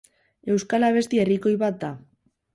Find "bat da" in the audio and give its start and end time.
1.67-1.93